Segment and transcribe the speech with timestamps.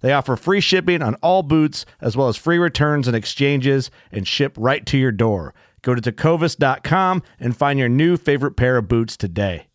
[0.00, 4.26] They offer free shipping on all boots, as well as free returns and exchanges, and
[4.26, 5.54] ship right to your door.
[5.82, 9.66] Go to tecovas.com and find your new favorite pair of boots today.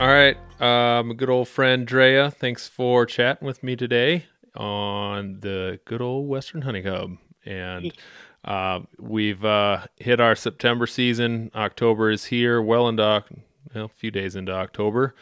[0.00, 5.78] All right, um, good old friend Draya, thanks for chatting with me today on the
[5.84, 7.18] good old Western Honey Hub.
[7.44, 7.92] And
[8.44, 11.50] uh, we've uh, hit our September season.
[11.54, 13.24] October is here, well into
[13.74, 15.14] well, a few days into October,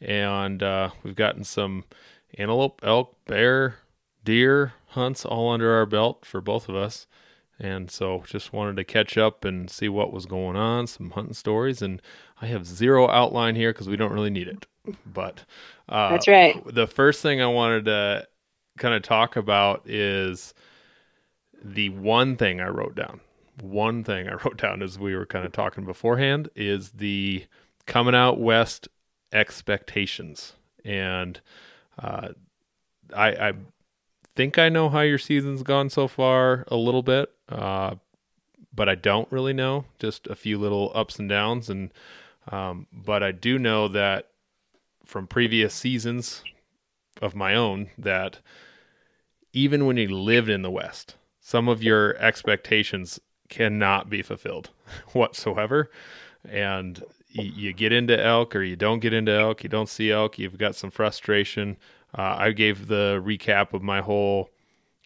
[0.00, 1.84] and uh, we've gotten some
[2.36, 3.76] antelope, elk, bear,
[4.24, 7.06] deer hunts all under our belt for both of us.
[7.60, 11.34] And so just wanted to catch up and see what was going on, some hunting
[11.34, 11.82] stories.
[11.82, 12.00] And
[12.40, 14.66] I have zero outline here because we don't really need it.
[15.04, 15.44] But
[15.88, 16.62] uh, that's right.
[16.72, 18.28] The first thing I wanted to
[18.78, 20.54] kind of talk about is
[21.62, 23.20] the one thing I wrote down.
[23.60, 27.46] One thing I wrote down as we were kind of talking beforehand is the
[27.86, 28.88] coming out west
[29.32, 30.54] expectations.
[30.84, 31.40] And
[31.98, 32.28] uh,
[33.14, 33.52] I, I
[34.34, 37.96] think I know how your season's gone so far a little bit, uh,
[38.72, 39.84] but I don't really know.
[39.98, 41.90] Just a few little ups and downs, and
[42.50, 44.28] um, but I do know that
[45.04, 46.44] from previous seasons
[47.20, 48.38] of my own that
[49.52, 51.16] even when you lived in the West,
[51.48, 54.70] some of your expectations cannot be fulfilled
[55.12, 55.90] whatsoever,
[56.48, 60.38] and you get into elk or you don't get into elk, you don't see elk,
[60.38, 61.76] you've got some frustration
[62.16, 64.50] uh, I gave the recap of my whole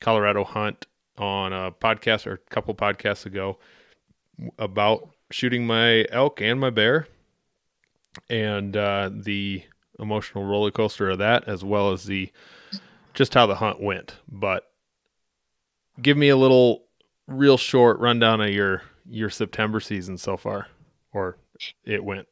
[0.00, 0.86] Colorado hunt
[1.18, 3.58] on a podcast or a couple podcasts ago
[4.58, 7.06] about shooting my elk and my bear
[8.28, 9.64] and uh, the
[9.98, 12.30] emotional roller coaster of that, as well as the
[13.14, 14.16] just how the hunt went.
[14.28, 14.70] But
[16.02, 16.84] give me a little,
[17.28, 20.66] real short rundown of your your September season so far,
[21.12, 21.38] or
[21.84, 22.26] it went.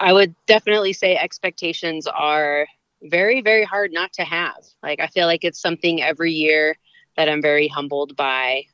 [0.00, 2.66] I would definitely say expectations are
[3.02, 4.56] very, very hard not to have.
[4.82, 6.76] Like, I feel like it's something every year
[7.16, 8.64] that I'm very humbled by,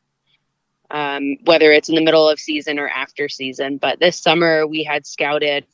[0.91, 3.79] um, whether it's in the middle of season or after season.
[3.79, 5.67] But this summer, we had scouted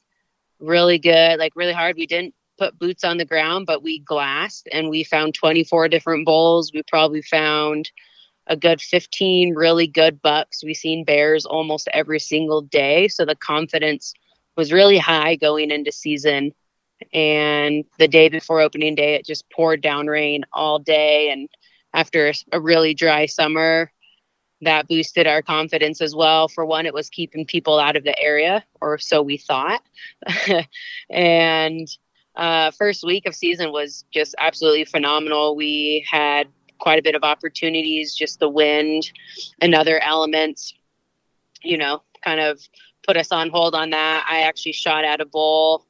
[0.61, 1.97] really good, like really hard.
[1.97, 6.27] We didn't put boots on the ground, but we glassed and we found 24 different
[6.27, 6.71] bulls.
[6.75, 7.91] We probably found
[8.47, 10.63] a good 15 really good bucks.
[10.63, 13.09] We seen bears almost every single day.
[13.09, 14.13] So the confidence
[14.59, 16.53] was really high going into season
[17.15, 21.49] and the day before opening day it just poured down rain all day and
[21.95, 23.91] after a really dry summer
[24.61, 28.19] that boosted our confidence as well for one it was keeping people out of the
[28.21, 29.81] area or so we thought
[31.11, 31.89] and
[32.37, 36.49] uh, first week of season was just absolutely phenomenal we had
[36.79, 39.11] quite a bit of opportunities just the wind
[39.61, 40.75] and other elements
[41.63, 42.61] you know kind of
[43.07, 45.87] put us on hold on that i actually shot at a bull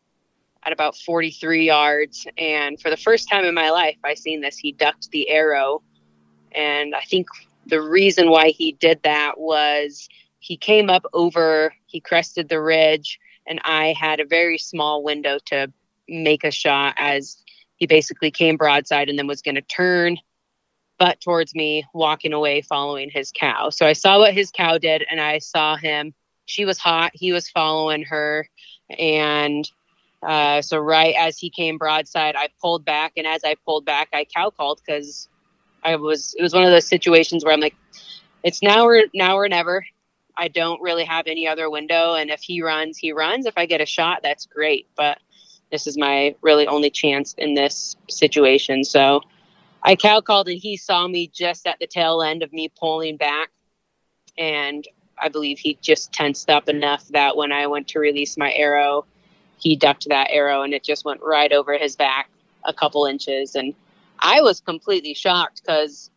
[0.63, 2.27] at about 43 yards.
[2.37, 4.57] And for the first time in my life, I seen this.
[4.59, 5.83] He ducked the arrow.
[6.53, 7.29] And I think
[7.67, 10.09] the reason why he did that was
[10.41, 15.39] he came up over, he crested the ridge, and I had a very small window
[15.47, 15.73] to
[16.11, 17.43] make a shot as
[17.77, 20.19] he basically came broadside and then was going to turn
[20.99, 23.71] butt towards me, walking away, following his cow.
[23.71, 26.15] So I saw what his cow did, and I saw him.
[26.47, 27.13] She was hot.
[27.15, 28.49] He was following her,
[28.99, 29.69] and
[30.23, 34.11] Uh, so right as he came broadside, I pulled back, and as I pulled back,
[34.13, 35.29] I cow called because
[35.83, 36.35] I was.
[36.39, 37.77] It was one of those situations where I'm like,
[38.43, 39.87] it's now or now or never.
[40.37, 43.47] I don't really have any other window, and if he runs, he runs.
[43.47, 44.89] If I get a shot, that's great.
[44.95, 45.19] But
[45.71, 48.85] this is my really only chance in this situation.
[48.85, 49.23] So
[49.83, 53.17] I cow called, and he saw me just at the tail end of me pulling
[53.17, 53.51] back,
[54.37, 54.87] and
[55.19, 59.05] I believe he just tensed up enough that when I went to release my arrow,
[59.59, 62.31] he ducked that arrow, and it just went right over his back
[62.65, 63.75] a couple inches, and
[64.19, 66.11] I was completely shocked because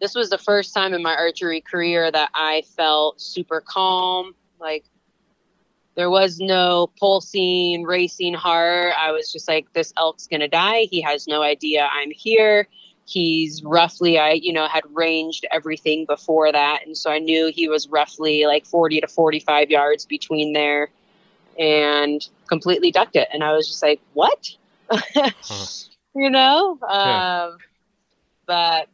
[0.00, 4.34] this was the first time in my archery career that I felt super calm.
[4.58, 4.84] Like
[5.94, 8.94] there was no pulsing, racing heart.
[8.98, 10.86] I was just like, this elk's going to die.
[10.90, 12.66] He has no idea I'm here.
[13.04, 16.80] He's roughly, I, you know, had ranged everything before that.
[16.86, 20.88] And so I knew he was roughly like 40 to 45 yards between there
[21.58, 23.28] and completely ducked it.
[23.32, 24.50] And I was just like, what?
[24.90, 25.30] huh.
[26.14, 26.78] You know?
[26.82, 27.44] Yeah.
[27.48, 27.58] Um,
[28.44, 28.88] but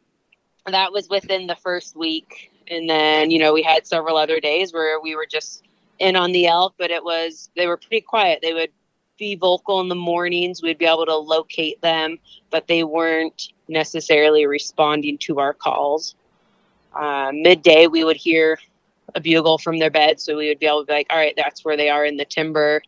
[0.66, 2.52] that was within the first week.
[2.68, 5.64] And then, you know, we had several other days where we were just
[5.98, 8.40] in on the elk, but it was, they were pretty quiet.
[8.42, 8.70] They would
[9.18, 10.62] be vocal in the mornings.
[10.62, 12.18] We'd be able to locate them,
[12.50, 16.14] but they weren't necessarily responding to our calls.
[16.94, 18.58] Uh, midday, we would hear
[19.14, 20.20] a bugle from their bed.
[20.20, 22.16] So we would be able to be like, all right, that's where they are in
[22.16, 22.82] the timber.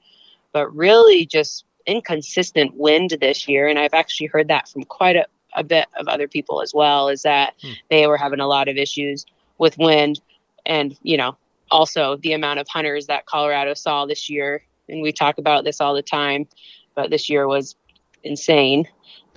[0.53, 3.69] But really, just inconsistent wind this year.
[3.69, 7.09] And I've actually heard that from quite a, a bit of other people as well
[7.09, 7.73] is that hmm.
[7.89, 9.27] they were having a lot of issues
[9.59, 10.21] with wind
[10.67, 11.37] and you know
[11.71, 15.81] also the amount of hunters that colorado saw this year and we talk about this
[15.81, 16.47] all the time
[16.95, 17.77] but this year was
[18.23, 18.87] insane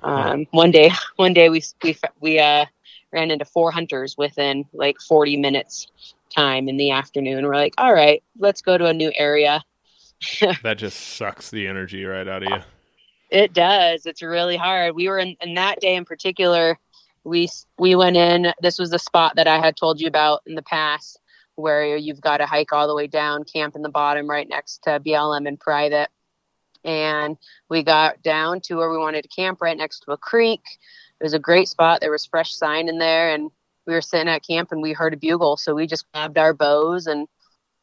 [0.03, 2.65] um, one day one day we we, we uh,
[3.11, 5.87] ran into four hunters within like 40 minutes
[6.29, 9.63] time in the afternoon we're like all right let's go to a new area
[10.63, 12.63] that just sucks the energy right out of you
[13.33, 14.05] it does.
[14.05, 14.95] It's really hard.
[14.95, 16.77] We were in, in that day in particular.
[17.23, 17.49] We
[17.79, 18.53] we went in.
[18.61, 21.19] This was the spot that I had told you about in the past,
[21.55, 24.83] where you've got to hike all the way down, camp in the bottom, right next
[24.83, 26.09] to BLM and private.
[26.83, 27.37] And
[27.69, 30.61] we got down to where we wanted to camp, right next to a creek.
[31.19, 32.01] It was a great spot.
[32.01, 33.51] There was fresh sign in there, and
[33.85, 35.57] we were sitting at camp and we heard a bugle.
[35.57, 37.27] So we just grabbed our bows and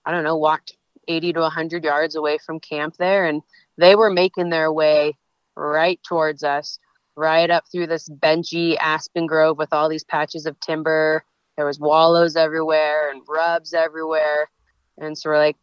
[0.04, 0.74] I don't know, walked
[1.08, 3.42] 80 to 100 yards away from camp there, and
[3.76, 5.16] they were making their way
[5.56, 6.78] right towards us,
[7.16, 11.24] right up through this benchy aspen grove with all these patches of timber.
[11.60, 14.48] There was wallows everywhere and rubs everywhere.
[14.96, 15.58] And so we're like,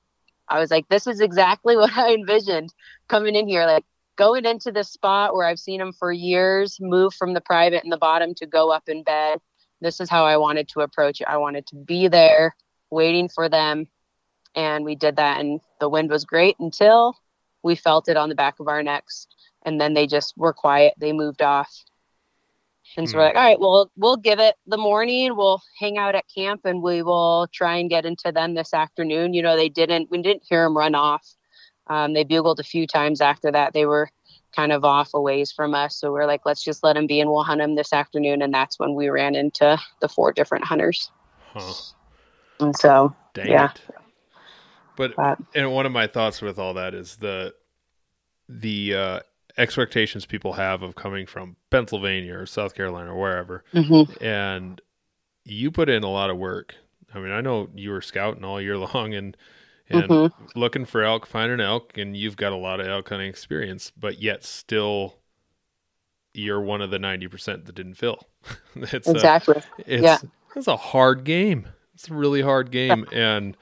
[0.48, 2.72] I was like, this is exactly what I envisioned
[3.08, 3.66] coming in here.
[3.66, 3.84] Like
[4.16, 7.90] going into this spot where I've seen them for years, move from the private in
[7.90, 9.40] the bottom to go up in bed.
[9.82, 11.28] This is how I wanted to approach it.
[11.28, 12.56] I wanted to be there
[12.92, 13.88] waiting for them.
[14.54, 15.40] And we did that.
[15.40, 17.18] And the wind was great until
[17.64, 19.26] we felt it on the back of our necks
[19.66, 20.94] and then they just were quiet.
[21.00, 21.76] They moved off.
[22.96, 23.18] And so mm.
[23.18, 25.36] we're like, all right, well, we'll give it the morning.
[25.36, 29.34] We'll hang out at camp and we will try and get into them this afternoon.
[29.34, 31.28] You know, they didn't, we didn't hear them run off.
[31.88, 33.74] Um, they bugled a few times after that.
[33.74, 34.10] They were
[34.56, 35.96] kind of off a ways from us.
[35.96, 38.42] So we're like, let's just let them be and we'll hunt them this afternoon.
[38.42, 41.12] And that's when we ran into the four different hunters.
[41.54, 41.74] Huh.
[42.60, 43.72] And so, Dang yeah.
[43.72, 43.82] It.
[44.96, 47.54] But, but, and one of my thoughts with all that is the,
[48.50, 49.20] the, uh,
[49.58, 53.64] expectations people have of coming from Pennsylvania or South Carolina or wherever.
[53.74, 54.24] Mm-hmm.
[54.24, 54.82] And
[55.44, 56.76] you put in a lot of work.
[57.14, 59.36] I mean, I know you were scouting all year long and
[59.90, 60.60] and mm-hmm.
[60.60, 64.22] looking for elk, finding elk, and you've got a lot of elk hunting experience, but
[64.22, 65.16] yet still
[66.34, 68.28] you're one of the ninety percent that didn't fill.
[68.76, 69.56] it's exactly.
[69.56, 70.18] A, it's, yeah.
[70.56, 71.68] It's a hard game.
[71.94, 73.56] It's a really hard game, and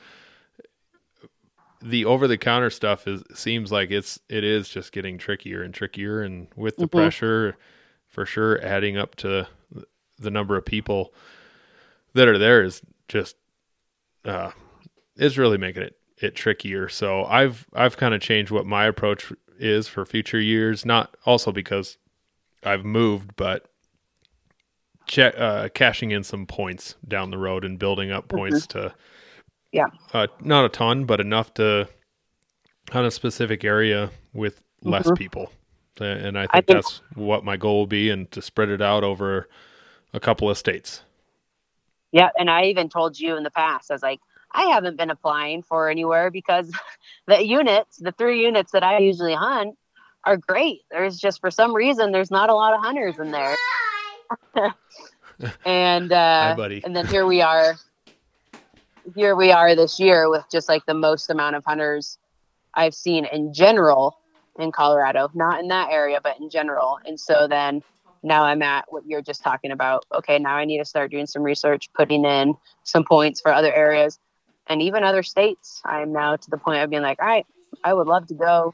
[1.85, 5.73] the over the counter stuff is seems like it's it is just getting trickier and
[5.73, 6.97] trickier and with the mm-hmm.
[6.97, 7.57] pressure
[8.07, 9.47] for sure adding up to
[10.17, 11.13] the number of people
[12.13, 13.35] that are there is just
[14.25, 14.49] uh
[15.15, 19.31] is really making it it trickier so i've i've kind of changed what my approach
[19.59, 21.97] is for future years not also because
[22.63, 23.69] i've moved but
[25.05, 28.87] check uh cashing in some points down the road and building up points mm-hmm.
[28.87, 28.95] to
[29.75, 29.87] yeah.
[30.13, 31.89] Uh, not a ton, but enough to
[32.91, 35.15] hunt a specific area with less mm-hmm.
[35.15, 35.51] people.
[35.99, 38.81] And I think, I think that's what my goal will be and to spread it
[38.81, 39.49] out over
[40.13, 41.01] a couple of states.
[42.13, 42.29] Yeah.
[42.39, 44.21] And I even told you in the past, I was like,
[44.53, 46.71] I haven't been applying for anywhere because
[47.27, 49.77] the units, the three units that I usually hunt,
[50.23, 50.83] are great.
[50.89, 53.55] There's just for some reason there's not a lot of hunters in there.
[55.65, 57.75] and uh, Hi, and then here we are
[59.13, 62.17] here we are this year with just like the most amount of hunters
[62.73, 64.17] I've seen in general
[64.57, 66.97] in Colorado, not in that area, but in general.
[67.05, 67.83] And so then
[68.23, 70.05] now I'm at what you're just talking about.
[70.13, 73.73] Okay, now I need to start doing some research, putting in some points for other
[73.73, 74.19] areas
[74.67, 75.81] and even other states.
[75.85, 77.45] I'm now to the point of being like, all right,
[77.83, 78.73] I would love to go.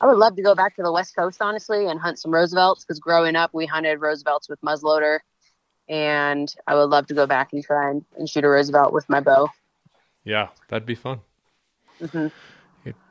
[0.00, 2.84] I would love to go back to the West Coast, honestly, and hunt some Roosevelts
[2.84, 5.20] because growing up, we hunted Roosevelts with muzzleloader.
[5.90, 9.06] And I would love to go back and try and, and shoot a Roosevelt with
[9.10, 9.48] my bow.
[10.24, 11.20] Yeah, that'd be fun.
[12.00, 12.28] hmm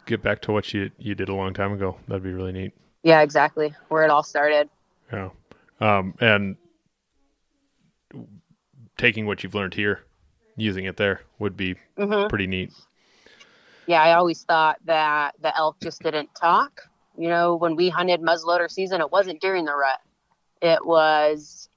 [0.06, 1.98] Get back to what you you did a long time ago.
[2.08, 2.72] That'd be really neat.
[3.04, 3.76] Yeah, exactly.
[3.90, 4.68] Where it all started.
[5.14, 5.30] Yeah.
[5.80, 6.56] Um, and
[8.98, 10.04] taking what you've learned here,
[10.58, 12.72] using it there would be hmm pretty neat.
[13.86, 16.82] yeah, I always thought that the elk just didn't talk.
[17.18, 20.00] You know, when we hunted muzzleloader season, it wasn't during the rut.
[20.62, 21.69] It was,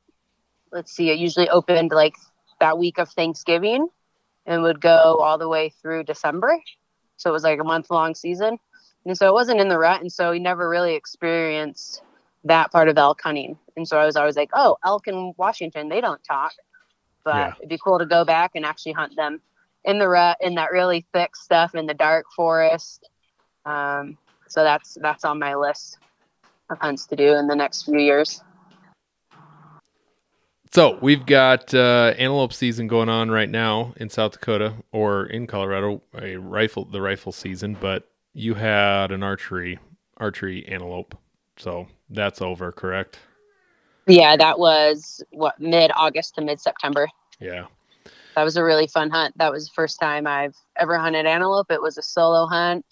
[0.73, 2.15] let's see, it usually opened like
[2.61, 3.89] that week of Thanksgiving
[4.47, 6.59] and would go all the way through December.
[7.17, 8.59] So it was like a month long season.
[9.05, 10.01] And so it wasn't in the rut.
[10.01, 12.03] And so we never really experienced
[12.45, 13.59] that part of elk hunting.
[13.77, 16.53] And so I was always like, oh, elk in Washington, they don't talk.
[17.25, 17.53] But Yeah.
[17.59, 19.41] it'd be cool to go back and actually hunt them
[19.85, 23.09] in the rut in that really thick stuff in the dark forest.
[23.65, 25.99] Um, so that's that's on my list
[26.71, 28.43] of hunts to do in the next few years.
[30.75, 35.47] So we've got uh, antelope season going on right now in South Dakota or in
[35.47, 37.77] Colorado, a rifle the rifle season.
[37.79, 39.79] But you had an archery
[40.17, 41.15] archery antelope,
[41.59, 43.19] so that's over, correct?
[44.07, 47.07] Yeah, that was what mid August to mid September.
[47.39, 47.67] Yeah,
[48.35, 49.37] That was a really fun hunt.
[49.37, 51.71] That was the first time I've ever hunted antelope.
[51.71, 52.87] It was a solo hunt.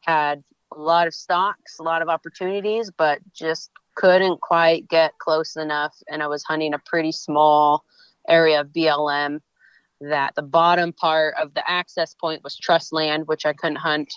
[0.00, 0.44] Had
[0.76, 5.94] a lot of stalks, a lot of opportunities, but just couldn't quite get close enough.
[6.08, 7.84] And I was hunting a pretty small
[8.28, 9.40] area of BLM
[10.00, 14.14] that the bottom part of the access point was trust land, which I couldn't hunt.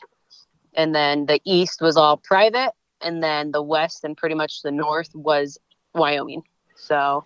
[0.74, 2.72] And then the east was all private.
[3.02, 5.58] And then the west and pretty much the north was
[5.94, 6.44] Wyoming.
[6.76, 7.24] So,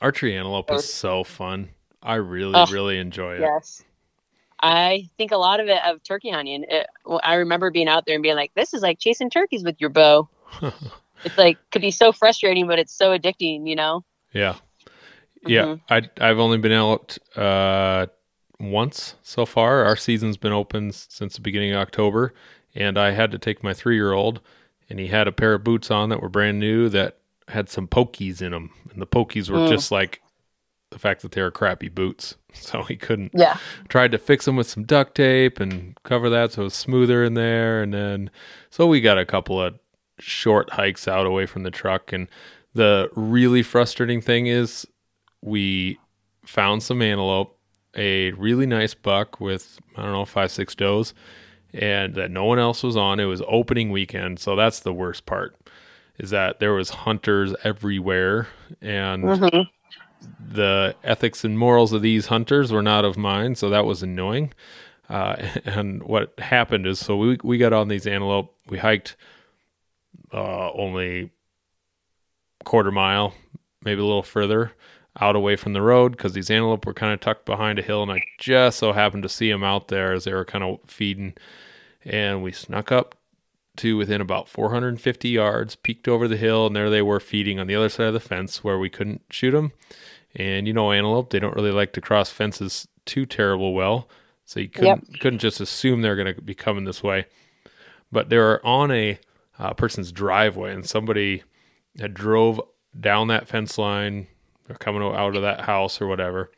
[0.00, 1.70] archery antelope is so fun.
[2.02, 3.40] I really Ugh, really enjoy it.
[3.40, 3.84] Yes.
[4.62, 6.64] I think a lot of it of turkey hunting.
[6.68, 6.86] It,
[7.22, 9.90] I remember being out there and being like, "This is like chasing turkeys with your
[9.90, 10.28] bow."
[11.24, 13.68] it's like could be so frustrating, but it's so addicting.
[13.68, 14.04] You know?
[14.32, 14.56] Yeah.
[15.46, 15.64] Yeah.
[15.64, 15.80] Mhm.
[15.88, 18.06] I I've only been out uh
[18.58, 19.84] once so far.
[19.84, 22.34] Our season's been open since the beginning of October
[22.74, 24.40] and I had to take my 3-year-old
[24.88, 27.16] and he had a pair of boots on that were brand new that
[27.48, 29.68] had some pokies in them and the pokies were Mm.
[29.68, 30.20] just like
[30.90, 32.36] the fact that they were crappy boots.
[32.52, 33.56] So he couldn't Yeah.
[33.88, 37.22] tried to fix them with some duct tape and cover that so it was smoother
[37.24, 38.28] in there and then
[38.70, 39.78] so we got a couple of
[40.20, 42.28] short hikes out away from the truck and
[42.74, 44.86] the really frustrating thing is
[45.42, 45.98] we
[46.44, 47.58] found some antelope
[47.96, 51.12] a really nice buck with i don't know five six does
[51.72, 55.26] and that no one else was on it was opening weekend so that's the worst
[55.26, 55.56] part
[56.18, 58.46] is that there was hunters everywhere
[58.80, 59.62] and hmm
[60.38, 64.52] the ethics and morals of these hunters were not of mine, so that was annoying.
[65.08, 68.54] Uh, and what happened is, so we we got on these antelope.
[68.68, 69.16] We hiked
[70.32, 71.30] uh, only
[72.64, 73.34] quarter mile,
[73.82, 74.72] maybe a little further
[75.20, 78.02] out away from the road because these antelope were kind of tucked behind a hill,
[78.02, 80.78] and I just so happened to see them out there as they were kind of
[80.86, 81.34] feeding.
[82.04, 83.16] And we snuck up
[83.76, 87.66] to within about 450 yards, peeked over the hill, and there they were feeding on
[87.66, 89.72] the other side of the fence where we couldn't shoot them.
[90.34, 94.08] And you know, antelope, they don't really like to cross fences too terrible well.
[94.44, 97.26] So you couldn't couldn't just assume they're going to be coming this way.
[98.12, 99.18] But they were on a
[99.60, 101.42] uh, person's driveway, and somebody
[101.98, 102.60] had drove
[102.98, 104.26] down that fence line.
[104.66, 106.50] They're coming out of that house or whatever,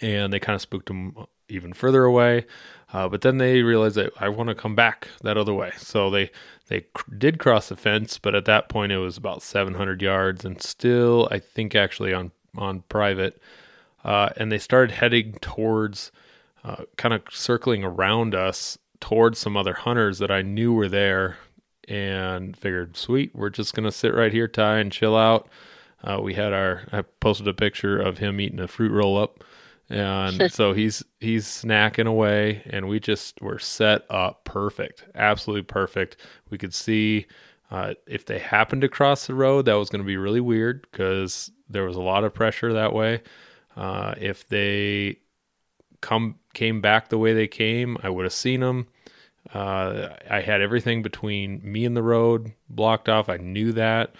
[0.00, 2.46] and they kind of spooked them even further away.
[2.92, 6.08] Uh, but then they realized that I want to come back that other way, so
[6.10, 6.30] they
[6.68, 8.18] they cr- did cross the fence.
[8.18, 12.32] But at that point, it was about 700 yards, and still, I think actually on
[12.56, 13.40] on private,
[14.02, 16.10] uh, and they started heading towards,
[16.62, 21.36] uh, kind of circling around us towards some other hunters that I knew were there,
[21.88, 25.48] and figured, sweet, we're just gonna sit right here, Ty, and chill out.
[26.02, 29.42] Uh, we had our I posted a picture of him eating a fruit roll up,
[29.88, 36.16] and so he's he's snacking away, and we just were set up perfect, absolutely perfect.
[36.50, 37.26] We could see.
[37.70, 40.86] Uh, if they happened to cross the road, that was going to be really weird
[40.92, 43.22] because there was a lot of pressure that way.
[43.74, 45.18] Uh, if they
[46.00, 48.86] come came back the way they came, I would have seen them.
[49.52, 53.28] Uh, I had everything between me and the road blocked off.
[53.28, 54.14] I knew that,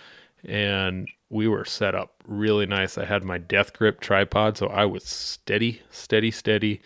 [0.44, 2.98] and we were set up really nice.
[2.98, 6.82] I had my death grip tripod, so I was steady, steady, steady,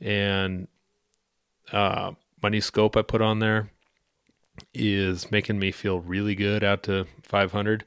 [0.00, 0.68] and
[1.70, 3.70] uh, my new scope I put on there
[4.74, 7.84] is making me feel really good out to 500.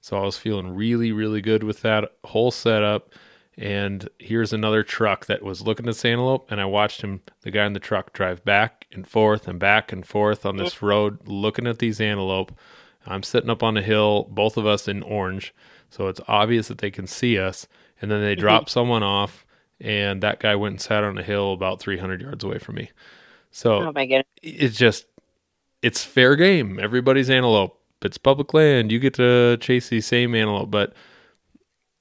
[0.00, 3.12] So I was feeling really, really good with that whole setup.
[3.58, 7.50] And here's another truck that was looking at this antelope, and I watched him, the
[7.50, 11.26] guy in the truck, drive back and forth and back and forth on this road,
[11.26, 12.56] looking at these antelope.
[13.04, 15.52] I'm sitting up on a hill, both of us in orange,
[15.90, 17.66] so it's obvious that they can see us.
[18.00, 18.42] And then they mm-hmm.
[18.42, 19.44] drop someone off,
[19.80, 22.90] and that guy went and sat on a hill about 300 yards away from me.
[23.50, 23.92] So Oh
[24.40, 25.06] it's just
[25.82, 26.78] it's fair game.
[26.78, 27.80] Everybody's antelope.
[28.02, 28.92] It's public land.
[28.92, 30.70] You get to chase these same antelope.
[30.70, 30.94] But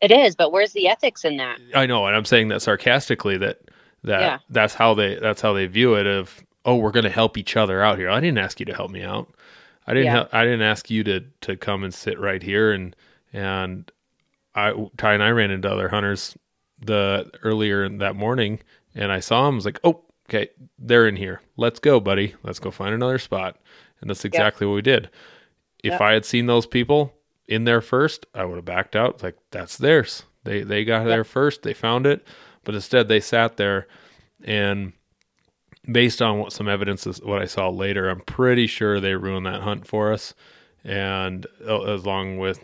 [0.01, 1.59] It is, but where's the ethics in that?
[1.73, 3.37] I know, and I'm saying that sarcastically.
[3.37, 3.61] That
[4.03, 4.37] that Yeah.
[4.49, 6.05] that's how they that's how they view it.
[6.05, 8.09] Of oh, we're going to help each other out here.
[8.09, 9.33] I didn't ask you to help me out.
[9.87, 10.13] I didn't.
[10.13, 10.27] Yeah.
[10.31, 12.71] I didn't ask you to to come and sit right here.
[12.71, 12.95] And
[13.33, 13.91] and
[14.53, 16.37] I Ty and I ran into other hunters
[16.79, 18.59] the earlier in that morning,
[18.93, 19.55] and I saw him.
[19.55, 21.41] I was like, oh, okay, they're in here.
[21.55, 22.35] Let's go, buddy.
[22.43, 23.57] Let's go find another spot.
[23.99, 25.09] And that's exactly what we did.
[25.83, 26.01] If Yep.
[26.01, 27.13] I had seen those people
[27.47, 29.15] in there first, I would have backed out.
[29.15, 30.23] It's like that's theirs.
[30.43, 31.63] They they got there first.
[31.63, 32.25] They found it,
[32.63, 33.87] but instead they sat there,
[34.43, 34.93] and
[35.89, 39.45] based on what some evidence is what I saw later, I'm pretty sure they ruined
[39.45, 40.33] that hunt for us,
[40.83, 42.59] and uh, as long with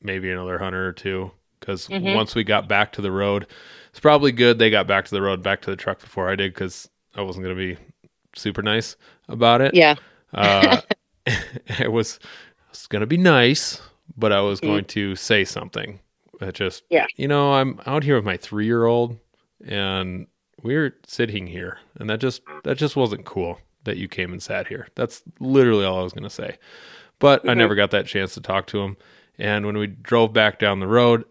[0.00, 1.30] maybe another hunter or two.
[1.60, 2.14] Because Mhm.
[2.14, 3.46] once we got back to the road,
[3.90, 6.34] it's probably good they got back to the road, back to the truck before I
[6.34, 7.76] did, because I wasn't gonna be
[8.34, 8.96] super nice
[9.28, 9.72] about it.
[9.74, 9.94] Yeah.
[10.34, 10.80] Uh,
[11.26, 12.18] it was,
[12.70, 13.80] it's going to be nice,
[14.16, 14.66] but I was Mm.
[14.66, 16.00] going to say something.
[16.40, 17.06] That just, Yeah.
[17.16, 19.18] you know, I'm out here with my three year old,
[19.64, 20.26] and
[20.62, 24.68] we're sitting here, and that just that just wasn't cool that you came and sat
[24.68, 24.88] here.
[24.94, 26.56] That's literally all I was going to say.
[27.18, 27.58] But I Mhm.
[27.58, 28.96] never got that chance to talk to him.
[29.38, 31.24] And when we drove back down the road,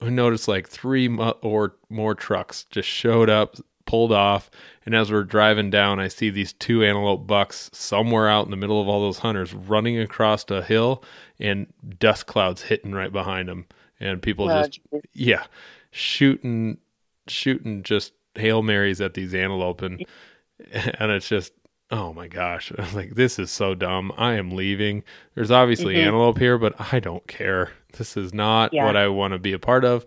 [0.00, 3.56] we noticed like three mo- or more trucks just showed up,
[3.86, 4.50] pulled off,
[4.84, 8.56] and as we're driving down, I see these two antelope bucks somewhere out in the
[8.56, 11.02] middle of all those hunters running across a hill
[11.38, 11.66] and
[11.98, 13.66] dust clouds hitting right behind them.
[13.98, 15.02] And people Oh, just, geez.
[15.14, 15.44] yeah,
[15.90, 16.78] shooting,
[17.28, 19.82] shooting just Hail Marys at these antelope.
[19.82, 20.04] And,
[20.72, 21.52] and it's just,
[21.90, 22.72] oh my gosh.
[22.78, 24.12] I was like, this is so dumb.
[24.16, 25.02] I am leaving.
[25.34, 26.06] There's obviously Mhm.
[26.06, 27.72] antelope here, but I don't care.
[27.96, 28.84] This is not Yeah.
[28.84, 30.04] what I want to be a part of.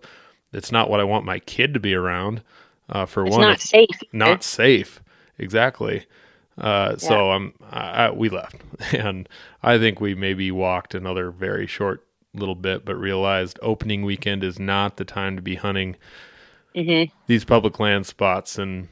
[0.52, 2.42] It's not what I want my kid to be around.
[2.90, 3.88] Uh, for it's one, not safe.
[4.12, 5.02] not safe.
[5.38, 6.06] Exactly.
[6.58, 8.56] Uh, So um, I, we left,
[8.92, 9.28] and
[9.62, 14.58] I think we maybe walked another very short little bit, but realized opening weekend is
[14.60, 15.96] not the time to be hunting
[16.74, 18.88] hmm these public land spots, and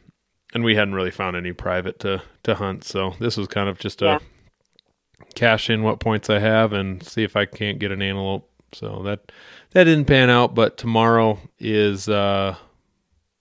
[0.54, 2.84] and we hadn't really found any private to to hunt.
[2.84, 4.18] So this was kind of just a Yeah.
[5.34, 8.48] cash in what points I have and see if I can't get an antelope.
[8.72, 9.32] So that
[9.72, 12.56] that didn't pan out, but tomorrow is uh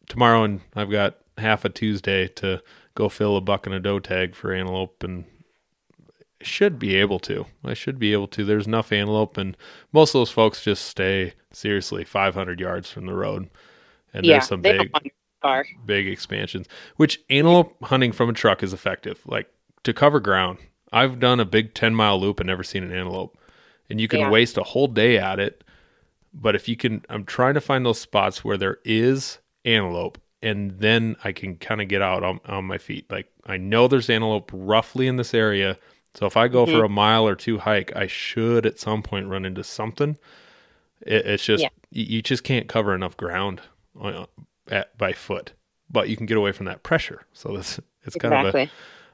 [0.07, 2.61] tomorrow and I've got half a Tuesday to
[2.95, 5.25] go fill a buck and a doe tag for antelope and
[6.41, 7.45] should be able to.
[7.63, 8.45] I should be able to.
[8.45, 9.57] There's enough antelope and
[9.91, 13.49] most of those folks just stay seriously 500 yards from the road.
[14.13, 14.33] And Yeah.
[14.35, 15.65] there's some big don't want your car.
[15.85, 19.21] big expansions, which antelope hunting from a truck is effective.
[19.25, 19.51] Like
[19.83, 20.59] to cover ground.
[20.91, 23.37] I've done a big 10 mile loop and never seen an antelope.
[23.89, 24.29] And you can Yeah.
[24.29, 25.63] waste a whole day at it.
[26.33, 30.79] But if you can, I'm trying to find those spots where there is antelope and
[30.79, 33.09] then I can kind of get out on, on my feet.
[33.11, 35.77] Like I know there's antelope roughly in this area.
[36.13, 39.27] So if I go for a mile or two hike, I should at some point
[39.27, 40.17] run into something.
[41.01, 41.69] It, it's just, Yeah.
[41.91, 43.61] you, you just can't cover enough ground
[44.01, 44.25] uh,
[44.69, 45.53] at, by foot,
[45.91, 47.21] but you can get away from that pressure.
[47.33, 48.63] So this it's kind Exactly.
[48.63, 48.69] of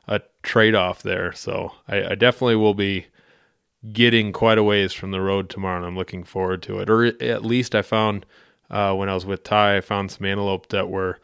[0.07, 1.33] a, a trade off there.
[1.33, 3.07] So I, I definitely will be
[3.91, 6.89] getting quite a ways from the road tomorrow, and I'm looking forward to it.
[6.89, 8.25] Or at least I found
[8.73, 11.19] uh, when I was with Ty, I found some antelope that were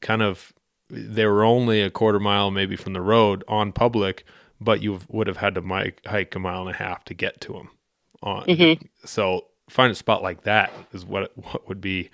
[0.00, 0.52] kind of
[0.90, 4.24] they were only a quarter mile maybe from the road on public,
[4.60, 7.40] but you would have had to mi- hike a mile and a half to get
[7.42, 7.70] to them.
[8.22, 8.86] On Mhm.
[9.04, 12.10] so find a spot like that is what what would be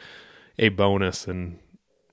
[0.58, 1.58] a bonus, and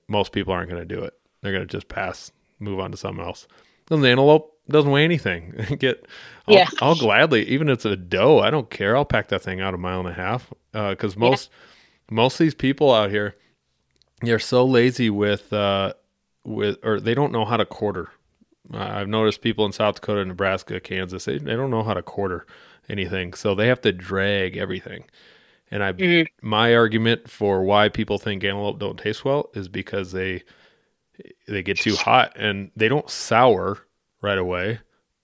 [0.08, 1.14] most people aren't going to do it.
[1.42, 3.46] They're going to just pass, move on to something else.
[3.88, 5.52] Then the antelope doesn't weigh anything.
[5.78, 6.06] Get,
[6.48, 6.68] I'll, Yeah.
[6.80, 8.96] I'll gladly, even if it's a doe, I don't care.
[8.96, 11.50] I'll pack that thing out a mile and a half because most
[12.10, 13.34] most of these people out here,
[14.22, 15.92] they're so lazy with uh
[16.44, 18.10] with or they don't know how to quarter.
[18.72, 22.46] I've noticed people in South Dakota, Nebraska, Kansas, they, they don't know how to quarter
[22.88, 25.04] anything, so they have to drag everything.
[25.70, 26.26] And I, Mhm.
[26.42, 30.42] my argument for why people think antelope don't taste well is because they
[31.48, 33.78] they get too hot and they don't sour
[34.22, 34.80] right away,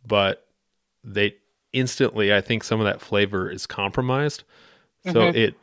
[0.06, 0.46] but
[1.04, 1.34] they
[1.72, 4.44] instantly I think some of that flavor is compromised.
[5.04, 5.34] So Mhm.
[5.34, 5.54] it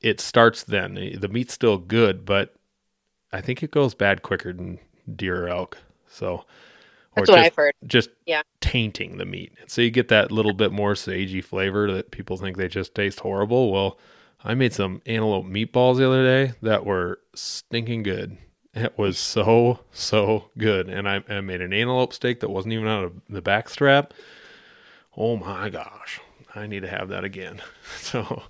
[0.00, 0.94] it starts then.
[1.18, 2.54] The meat's still good, but
[3.32, 4.78] I think it goes bad quicker than
[5.14, 5.78] deer or elk.
[6.08, 6.44] So
[7.14, 7.74] That's what just, I've heard.
[7.86, 8.42] Just Yeah.
[8.60, 9.52] tainting the meat.
[9.66, 13.20] So you get that little bit more sagey flavor that people think they just taste
[13.20, 13.72] horrible.
[13.72, 13.98] Well,
[14.44, 18.38] I made some antelope meatballs the other day that were stinking good.
[18.74, 22.86] It was so so good, and I, I made an antelope steak that wasn't even
[22.86, 24.14] out of the back strap.
[25.16, 26.20] Oh my gosh,
[26.54, 27.60] I need to have that again.
[27.98, 28.42] So,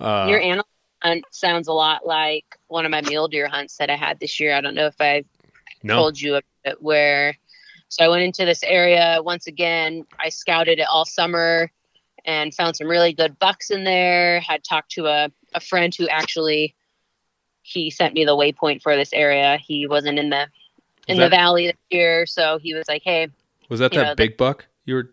[0.00, 0.64] uh, Your animal
[1.02, 4.38] hunt sounds a lot like one of my mule deer hunts that I had this
[4.38, 4.54] year.
[4.54, 5.24] I don't know if I
[5.82, 7.36] no, told you about it where
[7.88, 10.04] so I went into this area once again.
[10.18, 11.70] I scouted it all summer
[12.24, 14.40] and found some really good bucks in there.
[14.40, 16.74] Had talked to a, a friend who actually
[17.62, 19.58] he sent me the waypoint for this area.
[19.58, 20.46] He wasn't in the
[21.08, 23.28] in that- the valley this year, so he was like, Hey,
[23.68, 25.10] was that that know, the- big buck you were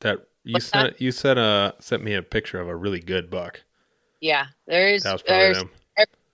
[0.00, 3.62] that you sent you sent a sent me a picture of a really good buck.
[4.20, 5.70] Yeah, there's That was probably there's them.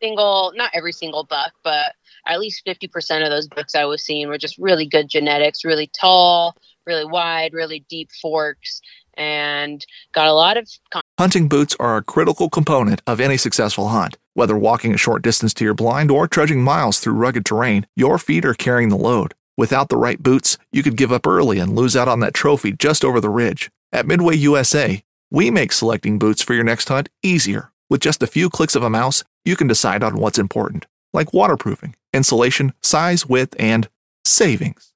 [0.02, 1.94] single not every single buck, but
[2.26, 5.64] at least fifty percent of those bucks I was seeing were just really good genetics,
[5.64, 8.80] really tall, really wide, really deep forks,
[9.14, 10.68] and got a lot of
[11.18, 14.18] Hunting boots are a critical component of any successful hunt.
[14.34, 18.18] Whether walking a short distance to your blind or trudging miles through rugged terrain, your
[18.18, 19.32] feet are carrying the load.
[19.56, 22.72] Without the right boots, you could give up early and lose out on that trophy
[22.72, 23.70] just over the ridge.
[23.92, 27.72] At Midway USA, we make selecting boots for your next hunt easier.
[27.88, 31.32] With just a few clicks of a mouse, you can decide on what's important, like
[31.32, 33.88] waterproofing, insulation, size, width, and
[34.24, 34.92] savings.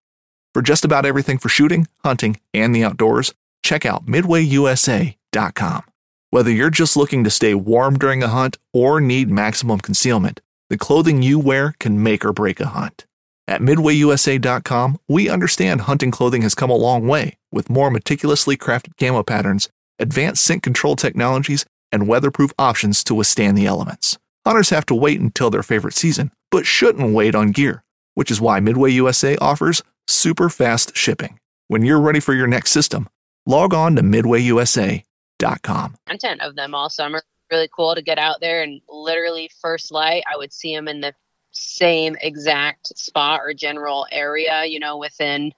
[0.53, 5.83] For just about everything for shooting, hunting, and the outdoors, check out midwayusa.com.
[6.31, 10.79] Whether you're just looking to stay warm during a hunt or need maximum concealment, the
[10.79, 13.07] clothing you wear can make or break a hunt.
[13.47, 18.97] At midwayusa.com, we understand hunting clothing has come a long way with more meticulously crafted
[18.97, 24.19] camo patterns, advanced scent control technologies, and weatherproof options to withstand the elements.
[24.47, 27.83] Hunters have to wait until their favorite season, but shouldn't wait on gear,
[28.15, 31.39] which is why Midway USA offers super fast shipping.
[31.69, 33.09] When you're ready for your next system,
[33.47, 35.95] log on to midwayusa.com.
[36.07, 37.23] content of them all summer.
[37.51, 41.01] Really cool to get out there and literally first light, I would see them in
[41.01, 41.13] the
[41.53, 45.53] same exact spot or general area, you know, within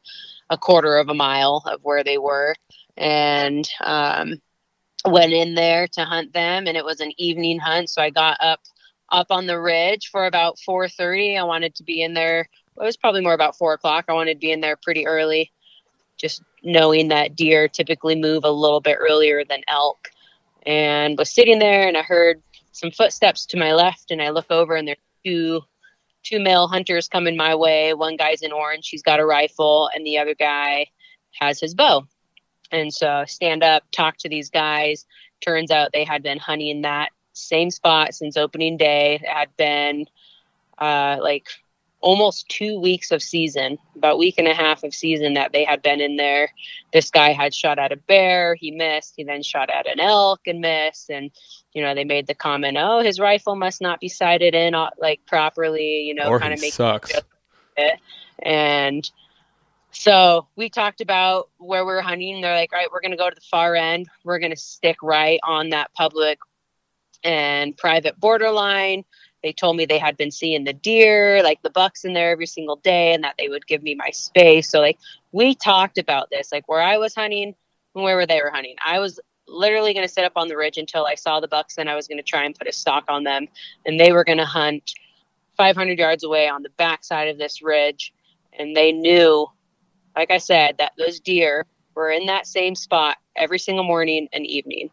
[0.51, 2.55] a quarter of a mile of where they were.
[2.97, 4.41] And um,
[5.05, 7.91] went in there to hunt them, and it was an evening hunt.
[7.91, 8.61] So I got up
[9.11, 11.39] up on the ridge for about 4:30.
[11.39, 12.41] I wanted to be in there.
[12.41, 14.07] It was probably more about four o'clock.
[14.09, 15.53] I wanted to be in there pretty early,
[16.17, 20.11] just knowing that deer typically move a little bit earlier than elk
[20.65, 22.41] and was sitting there and I heard
[22.73, 25.63] some footsteps to my left and I look over and there's two
[26.23, 27.95] two male hunters coming my way.
[27.95, 30.87] One guy's in orange, he's got a rifle, and the other guy
[31.41, 32.07] has his bow.
[32.73, 35.07] And so stand up, talk to these guys.
[35.41, 39.21] Turns out they had been hunting that same spot since opening day.
[39.23, 40.07] It had been
[40.79, 41.49] uh, like
[42.01, 45.83] almost two weeks of season, about week and a half of season that they had
[45.83, 46.51] been in there.
[46.93, 49.15] This guy had shot at a bear, he missed.
[49.17, 51.11] He then shot at an elk and missed.
[51.11, 51.31] And,
[51.73, 54.91] you know, they made the comment, oh, his rifle must not be sighted in uh,
[54.99, 57.13] like properly, you know, kind of make sucks.
[57.77, 58.01] it.
[58.43, 59.09] And
[59.93, 62.41] so we talked about where we are hunting.
[62.41, 64.09] They're like, all right, we're going to go to the far end.
[64.25, 66.39] We're going to stick right on that public
[67.25, 69.05] and private borderline.
[69.43, 72.47] They told me they had been seeing the deer, like the bucks in there every
[72.47, 74.71] single day, and that they would give me my space.
[74.71, 74.99] So, like,
[75.33, 77.55] we talked about this, like where I was hunting
[77.95, 78.77] and where they were hunting.
[78.85, 81.77] I was literally going to sit up on the ridge until I saw the bucks,
[81.79, 83.49] and I was going to try and put a stalk on them.
[83.85, 84.93] And they were going to hunt
[85.57, 88.13] 500 yards away on the backside of this ridge.
[88.59, 89.49] And they knew,
[90.17, 94.47] like I said, that those deer were in that same spot every single morning and
[94.47, 94.91] evening.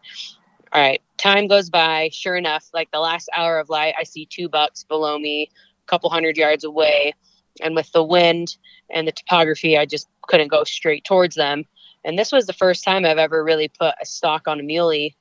[0.71, 2.09] All right, time goes by.
[2.11, 5.49] Sure enough, like the last hour of light, I see two bucks below me,
[5.83, 7.13] a couple hundred yards away.
[7.61, 8.57] And with the wind
[8.89, 11.65] and the topography, I just couldn't go straight towards them.
[12.05, 15.15] And this was the first time I've ever really put a stalk on a muley.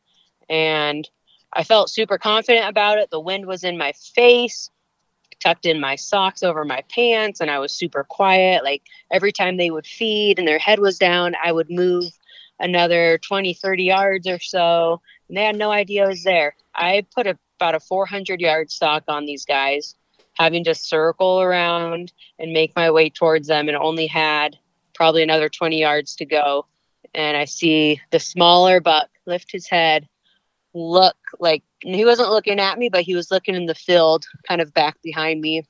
[0.49, 1.09] And
[1.53, 3.11] I felt super confident about it.
[3.11, 4.71] The wind was in my face,
[5.41, 8.65] tucked in my socks over my pants, and I was super quiet.
[8.65, 12.05] Like every time they would feed and their head was down, I would move
[12.59, 15.01] another 20, 30 yards or so.
[15.29, 16.55] And they had no idea I was there.
[16.75, 19.95] I put a, about a 400 yard stalk on these guys,
[20.35, 24.57] having to circle around and make my way towards them, and only had
[24.95, 26.67] probably another 20 yards to go.
[27.15, 30.09] And I see the smaller buck lift his head,
[30.75, 34.61] look like he wasn't looking at me, but he was looking in the field, kind
[34.61, 35.63] of back behind me.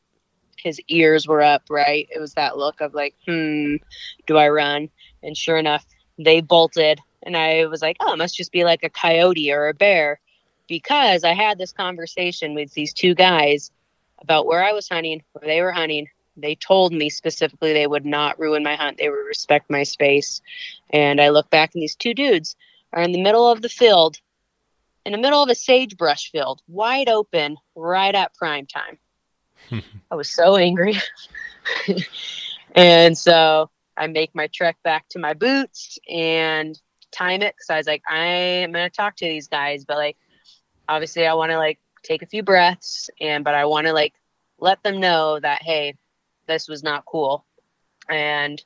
[0.56, 2.08] His ears were up, right?
[2.10, 3.76] It was that look of like, hmm,
[4.26, 4.88] do I run?
[5.22, 5.86] And sure enough,
[6.18, 7.00] they bolted.
[7.22, 10.20] And I was like, oh, it must just be like a coyote or a bear.
[10.66, 13.70] Because I had this conversation with these two guys
[14.20, 16.08] about where I was hunting, where they were hunting.
[16.36, 18.98] they told me specifically they would not ruin my hunt.
[18.98, 20.40] They would respect my space.
[20.90, 22.56] And I look back and these two dudes
[22.92, 24.18] are in the middle of the field,
[25.08, 28.98] in the middle of a sagebrush field, wide open, right at prime time.
[30.10, 30.96] I was so angry.
[32.74, 36.78] and so I make my trek back to my boots and
[37.10, 40.18] time it because I was like, I am gonna talk to these guys, but like
[40.86, 44.12] obviously I want to like take a few breaths and but I want to like
[44.58, 45.96] let them know that hey,
[46.46, 47.46] this was not cool.
[48.10, 48.62] And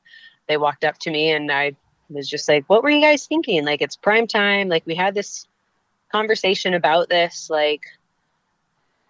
[0.48, 1.76] they walked up to me and I
[2.08, 3.64] was just like, What were you guys thinking?
[3.64, 5.46] Like it's prime time, like we had this
[6.12, 7.82] conversation about this, like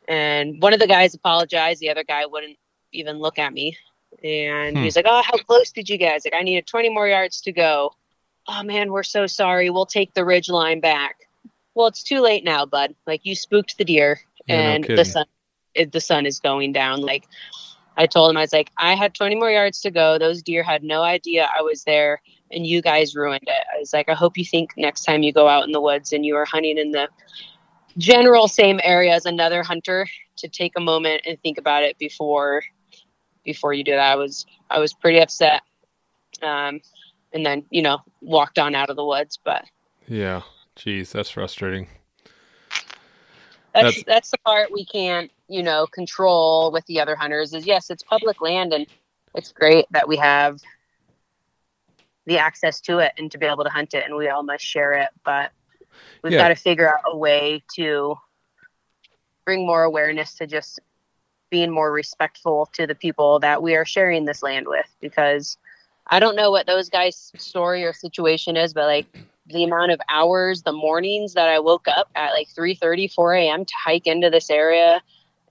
[0.09, 2.59] and one of the guys apologized, the other guy wouldn't
[2.93, 3.77] even look at me.
[4.25, 4.83] And Hmm.
[4.83, 6.23] he's like, Oh, how close did you guys?
[6.25, 7.93] Like I needed 20 more yards to go.
[8.49, 9.71] Oh man, we're so sorry.
[9.71, 11.17] We'll take the ridge line back.
[11.75, 12.95] Well, it's too late now, bud.
[13.07, 15.27] Like you spooked the deer Yeah, no and the sun
[15.75, 17.01] it, the sun is going down.
[17.03, 17.25] Like
[17.97, 20.19] I told him, I was like, I had 20 more yards to go.
[20.19, 22.21] Those deer had no idea I was there,
[22.53, 23.65] and you guys ruined it.
[23.75, 26.13] I was like, I hope you think next time you go out in the woods
[26.13, 27.09] and you are hunting in the
[27.99, 32.63] general same area as another hunter to take a moment and think about it before
[33.45, 34.13] before you do that.
[34.13, 35.63] I was I was pretty upset.
[36.43, 36.81] Um,
[37.33, 39.65] and then you know walked on out of the woods, but
[40.09, 40.43] Yeah.
[40.77, 41.89] Jeez, that's frustrating.
[43.75, 47.67] that's That's- that's the part we can't you know control with the other hunters is
[47.67, 48.87] yes it's public land and
[49.35, 50.61] it's great that we have
[52.27, 54.65] the access to it and to be able to hunt it and we all must
[54.65, 55.51] share it but
[56.23, 56.37] we've Yeah.
[56.37, 58.17] got to figure out a way to
[59.45, 60.81] bring more awareness to just
[61.51, 65.57] being more respectful to the people that we are sharing this land with because
[66.09, 69.07] i don't know what those guys story or situation is but like
[69.47, 72.75] the amount of hours the mornings that i woke up at like 3
[73.09, 75.01] 4 a.m to hike into this area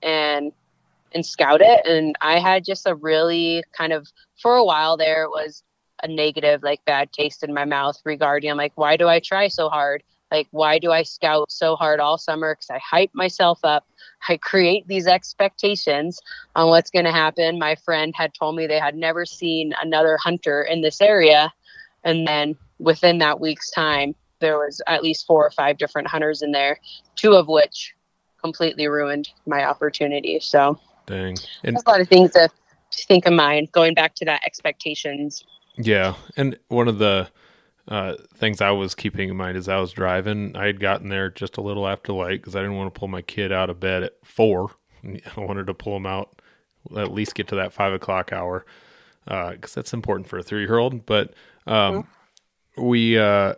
[0.01, 0.51] and
[1.13, 4.07] and scout it and i had just a really kind of
[4.41, 5.63] for a while there it was
[6.03, 9.47] a negative like bad taste in my mouth regarding i'm like why do i try
[9.47, 10.03] so hard?
[10.31, 12.55] Like why do i scout so hard all summer?
[12.55, 13.85] Because i hype myself up.
[14.29, 16.21] I create these expectations
[16.55, 17.59] on what's going to happen.
[17.59, 21.51] My friend had told me they had never seen another hunter in this area.
[22.03, 26.41] And then within that week's time there was at least four or five different hunters
[26.41, 26.79] in there
[27.15, 27.93] two of which
[28.41, 30.39] completely ruined my opportunity.
[30.39, 31.37] So Dang.
[31.63, 32.49] And a lot of things to
[32.91, 35.43] think of mind going back to that expectations
[35.81, 37.29] Yeah, and one of the
[37.87, 41.29] uh, things I was keeping in mind as I was driving, I had gotten there
[41.29, 43.79] just a little after light because I didn't want to pull my kid out of
[43.79, 44.71] bed at four.
[45.03, 46.41] I wanted to pull him out
[46.95, 48.65] at least get to that five o'clock hour
[49.25, 51.05] because that's important for a three year old.
[51.05, 51.33] But
[51.67, 52.07] um,
[52.77, 53.55] we uh,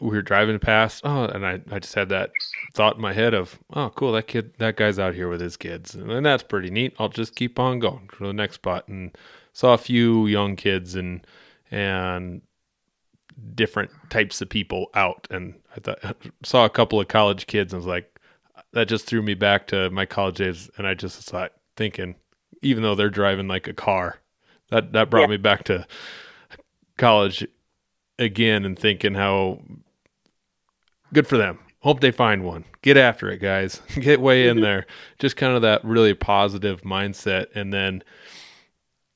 [0.00, 2.30] we were driving past, oh, and I I just had that
[2.74, 5.56] thought in my head of, oh, cool, that kid, that guy's out here with his
[5.56, 6.94] kids, and, that's pretty neat.
[6.98, 9.16] I'll just keep on going to the next spot, and
[9.52, 11.26] saw a few young kids and
[11.72, 12.42] and
[13.54, 17.80] different types of people out, and I thought saw a couple of college kids, and
[17.80, 18.20] was like,
[18.72, 22.14] that just threw me back to my college days, and I just thought thinking,
[22.60, 24.20] even though they're driving like a car,
[24.68, 25.26] that that brought Yeah.
[25.28, 25.86] me back to
[26.98, 27.46] college
[28.18, 29.60] again, and thinking how
[31.12, 31.58] good for them.
[31.80, 32.64] Hope they find one.
[32.82, 33.80] Get after it, guys.
[33.98, 34.62] Get way in mm-hmm.
[34.62, 34.86] there.
[35.18, 37.46] Just kind of that really positive mindset.
[37.56, 38.04] And then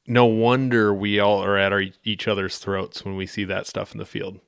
[0.07, 3.93] no wonder we all are at our, each other's throats when we see that stuff
[3.93, 4.41] in the field.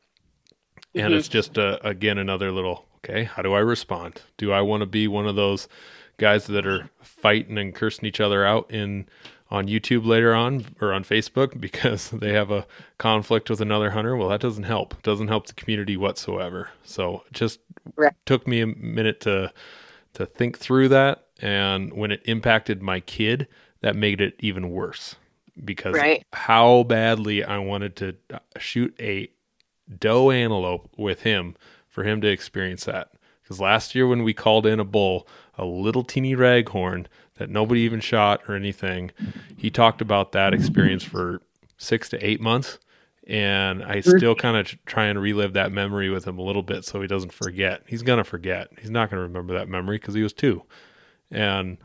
[0.95, 1.17] And Mhm.
[1.17, 4.23] it's just, uh, again, another little, okay, how do I respond?
[4.37, 5.69] Do I want to be one of those
[6.17, 9.07] guys that are fighting and cursing each other out in
[9.51, 12.67] on YouTube later on or on Facebook because they have a
[12.99, 14.15] conflict with another hunter.
[14.15, 14.93] Well, that doesn't help.
[14.95, 16.71] It doesn't help the community whatsoever.
[16.85, 17.61] So it just
[17.97, 18.13] Right.
[18.27, 19.53] took me a minute to
[20.15, 23.47] to think through that and when it impacted my kid,
[23.81, 25.15] that made it even worse
[25.65, 26.25] because Right.
[26.33, 29.31] how badly I wanted to uh, shoot a
[29.99, 33.11] doe antelope with him for him to experience that.
[33.43, 37.81] Because last year when we called in a bull, a little teeny raghorn that nobody
[37.81, 39.11] even shot or anything,
[39.57, 41.41] he talked about that experience for
[41.79, 42.79] six to eight months.
[43.27, 44.17] And I mm-hmm.
[44.17, 47.07] still kind of try and relive that memory with him a little bit so he
[47.07, 47.83] doesn't forget.
[47.87, 48.69] He's going to forget.
[48.81, 50.63] He's not going to remember that memory because he was two.
[51.31, 51.79] And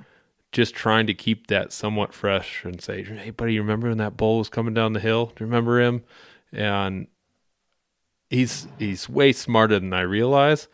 [0.54, 4.16] just trying to keep that somewhat fresh and say, hey, buddy, you remember when that
[4.16, 5.28] bull was coming down the hill?
[5.28, 6.04] Do you remember him?
[6.54, 7.08] And
[8.30, 10.68] he's he's way smarter than I realize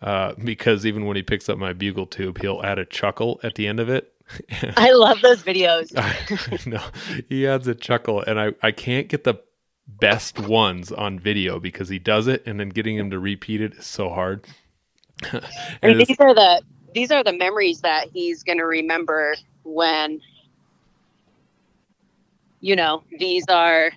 [0.00, 3.54] uh, because even when he picks up my bugle tube, he'll add a chuckle at
[3.54, 4.08] the end of it.
[4.76, 6.82] i love those videos I know
[7.28, 9.40] he adds a chuckle, and I I can't get the
[9.86, 13.74] best ones on video because he does it, and then getting him to repeat it
[13.74, 14.46] is so hard.
[15.82, 16.62] and these are the
[16.94, 20.20] these are the memories that he's going to remember when
[22.62, 23.90] you know, these are,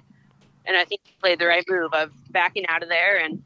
[0.65, 3.41] and I think he played the right move of backing out of there and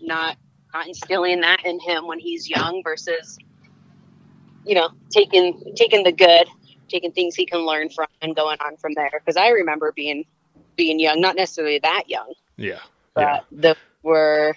[0.00, 0.38] not
[0.72, 3.38] not instilling that in him when he's young versus,
[4.64, 6.46] you know, taking taking the good,
[6.88, 9.10] taking things he can learn from and going on from there.
[9.12, 10.24] Because I remember being
[10.76, 12.80] being young, not necessarily that young, Yeah.
[13.14, 13.40] but Yeah.
[13.50, 14.56] the were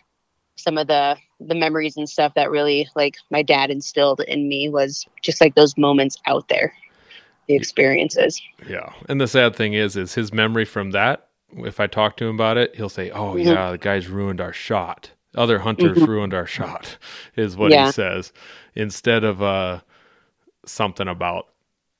[0.58, 4.70] some of the the memories and stuff that really like my dad instilled in me
[4.70, 6.74] was just like those moments out there
[7.48, 8.91] the experiences Yeah.
[9.08, 12.36] And the sad thing is, is his memory from that, if I talk to him
[12.36, 13.46] about it, he'll say, Oh, Mhm.
[13.46, 15.12] yeah, the guys ruined our shot.
[15.36, 16.08] Other hunters Mhm.
[16.08, 16.98] ruined our shot,
[17.38, 17.86] is what Yeah.
[17.86, 18.34] he says.
[18.76, 19.82] Instead of uh,
[20.65, 21.48] something about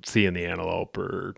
[0.04, 1.36] seeing the antelope or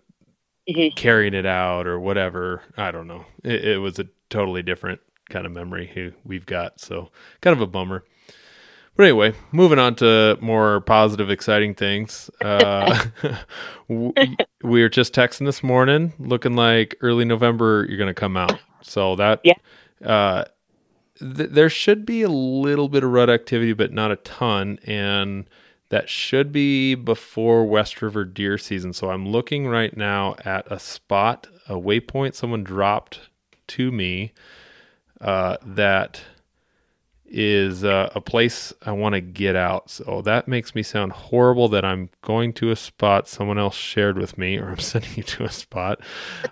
[0.68, 0.96] Mhm.
[0.96, 2.62] carrying it out or whatever.
[2.76, 3.26] I don't know.
[3.44, 6.80] It, it was a totally different kind of memory we've got.
[6.80, 8.04] So kind of a bummer.
[8.96, 12.28] But anyway, moving on to more positive, exciting things.
[12.42, 13.06] Uh,
[13.88, 14.12] w-
[14.62, 18.58] we were just texting this morning, looking like early November you're going to come out.
[18.82, 19.54] So that, Yeah.
[20.04, 20.44] uh,
[21.18, 25.48] th- there should be a little bit of rut activity, but not a ton, and
[25.88, 28.92] that should be before West River deer season.
[28.92, 33.30] So I'm looking right now at a spot, a waypoint someone dropped
[33.68, 34.32] to me
[35.20, 36.22] uh, that
[37.26, 39.88] is uh, a place I want to get out.
[39.90, 44.18] So that makes me sound horrible that I'm going to a spot someone else shared
[44.18, 46.00] with me, or I'm sending you to a spot.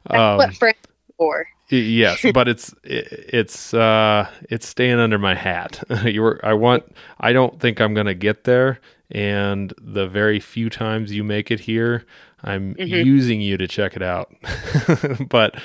[0.06, 0.78] Um, what friends
[1.16, 5.82] for Yes, but it's it, it's uh it's staying under my hat.
[6.04, 6.84] you were I want
[7.20, 11.50] I don't think I'm going to get there and the very few times you make
[11.50, 12.04] it here,
[12.42, 13.04] I'm Mhm.
[13.04, 14.34] using you to check it out.
[15.28, 15.56] but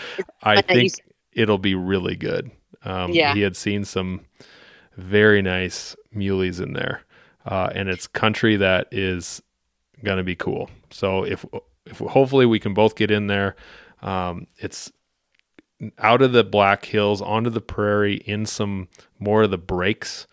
[0.41, 0.93] I fun that you think
[1.33, 2.51] it'll be really good.
[2.85, 3.33] Um Yeah.
[3.33, 4.21] he had seen some
[4.97, 7.01] very nice muleys in there.
[7.45, 9.41] Uh and it's country that is
[10.03, 10.69] going to be cool.
[10.91, 11.45] So if
[11.85, 13.55] if hopefully we can both get in there
[14.01, 14.91] um it's
[15.99, 18.87] out of the Black Hills onto the prairie in some
[19.19, 20.27] more of the breaks,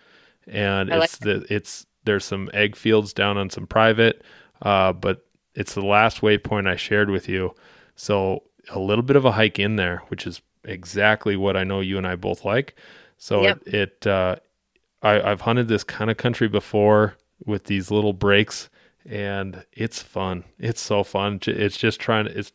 [0.47, 4.23] and I like it's the it's there's some ag fields down on some private,
[4.63, 7.55] uh, but it's the last waypoint I shared with you,
[7.97, 11.81] so a little bit of a hike in there, which is exactly what I know
[11.81, 12.75] you and I both like.
[13.19, 13.63] So Yep.
[13.67, 14.37] it, it uh,
[15.03, 18.69] I, I've hunted this kind of country before with these little breaks,
[19.09, 20.45] and it's fun.
[20.59, 21.41] It's so fun.
[21.47, 22.39] It's just trying to.
[22.39, 22.53] It's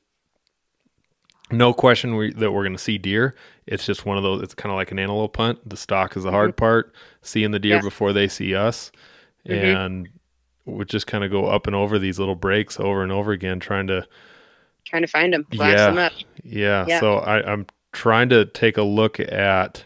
[1.52, 3.36] no question we, that we're going to see deer.
[3.68, 4.42] It's just one of those.
[4.42, 5.68] It's kind of like an antelope hunt.
[5.68, 6.94] The stalk is the hard part.
[7.22, 7.82] Seeing the deer Yeah.
[7.82, 8.92] before they see us,
[9.48, 9.76] Mhm.
[9.76, 10.10] and
[10.66, 13.60] we just kind of go up and over these little breaks over and over again,
[13.60, 14.08] trying to
[14.86, 15.86] trying to find them blast Yeah.
[15.88, 16.12] them up
[16.44, 16.86] yeah.
[16.88, 17.00] Yeah.
[17.00, 19.86] So I, I'm trying to take a look at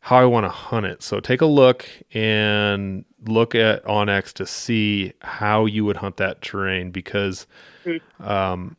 [0.00, 1.02] how I want to hunt it.
[1.02, 6.42] So take a look and look at OnX to see how you would hunt that
[6.42, 7.46] terrain because
[7.84, 8.00] Mm.
[8.20, 8.76] um,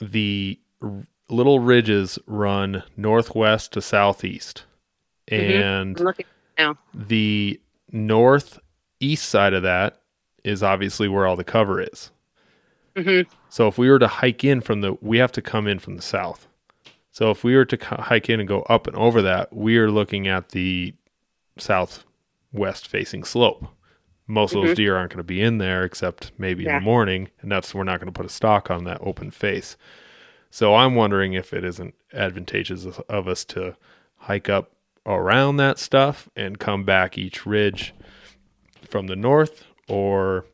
[0.00, 4.64] the r- little ridges run northwest to southeast,
[5.30, 5.60] Mhm.
[5.60, 6.24] and looking
[6.94, 10.00] the northeast side of that
[10.44, 12.10] is obviously where all the cover is.
[12.96, 15.78] hmm So if we were to hike in from the, we have to come in
[15.78, 16.46] from the south.
[17.18, 19.90] So if we were to hike in and go up and over that, we are
[19.90, 20.94] looking at the
[21.56, 23.66] southwest facing slope.
[24.28, 24.76] Most of those Mhm.
[24.76, 27.82] deer aren't going to be in there except maybe in the morning, and that's we're
[27.82, 29.76] not going to put a stalk on that open face.
[30.52, 33.74] So I'm wondering if it isn't advantageous of- of us to
[34.18, 34.70] hike up
[35.04, 37.94] around that stuff and come back each ridge
[38.88, 40.44] from the north or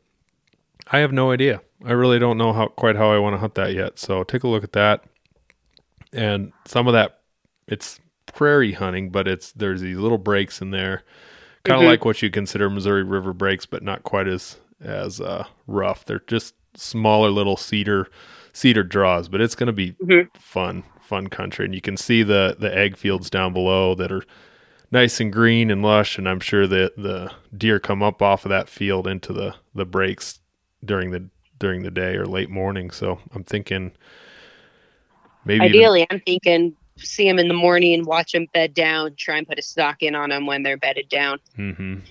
[0.91, 1.61] I have no idea.
[1.85, 3.99] I really don't know how quite how I want to hunt that yet.
[3.99, 5.05] So take a look at that.
[6.15, 7.21] And some of that
[7.67, 11.03] it's prairie hunting, but it's there's these little breaks in there.
[11.65, 11.91] Kind of Mhm.
[11.91, 16.05] like what you consider Missouri River breaks, but not quite as as uh, rough.
[16.05, 18.09] They're just smaller little cedar
[18.53, 20.29] cedar draws, but it's going to be Mhm.
[20.37, 21.65] fun, fun country.
[21.65, 24.23] And you can see the the ag fields down below that are
[24.93, 26.19] nice and green and lush.
[26.19, 29.87] And I'm sure that the deer come up off of that field into the the
[29.87, 30.41] breaks
[30.85, 32.91] during the during the day or late morning.
[32.91, 33.93] So I'm thinking
[35.45, 39.37] maybe even- ideally i'm thinking see them in the morning watch them bed down try
[39.39, 42.03] and put a stalk in on them when they're bedded down Mhm.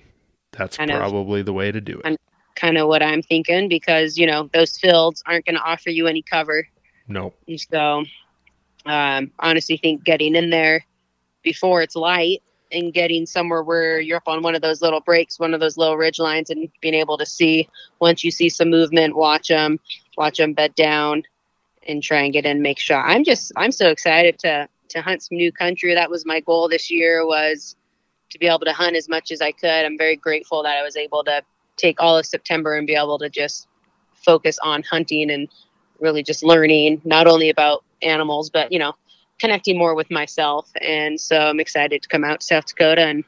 [0.51, 2.19] That's kind of- probably the way to do it.
[2.55, 6.07] Kind of what i'm thinking because you know those fields aren't going to offer you
[6.07, 6.67] any cover
[7.07, 7.35] Nope.
[7.71, 8.05] So
[8.85, 10.85] um honestly think getting in there
[11.41, 12.41] before it's light
[12.71, 15.77] and getting somewhere where you're up on one of those little breaks one of those
[15.77, 17.67] little ridge lines and being able to see
[17.99, 19.79] once you see some movement watch them
[20.17, 21.23] watch them bed down
[21.87, 25.01] and try and get in and make shot i'm just i'm so excited to to
[25.01, 27.75] hunt some new country that was my goal this year was
[28.29, 30.83] to be able to hunt as much as i could i'm very grateful that i
[30.83, 31.41] was able to
[31.77, 33.67] take all of september and be able to just
[34.23, 35.49] focus on hunting and
[35.99, 38.93] really just learning not only about animals, but you know,
[39.39, 40.71] connecting more with myself.
[40.81, 43.23] And so I'm excited to come out to South Dakota and